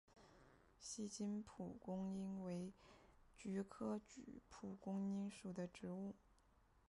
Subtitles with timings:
[0.79, 2.73] 锡金蒲公英为
[3.37, 4.01] 菊科
[4.49, 6.15] 蒲公英属的植物。